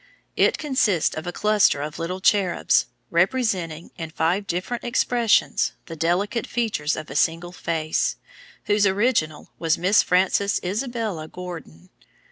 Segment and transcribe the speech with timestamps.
[0.35, 6.47] It consists of a cluster of little cherubs, representing, in five different expressions, the delicate
[6.47, 8.15] features of a single face,
[8.65, 11.91] whose original was Miss Frances Isabella Gordon.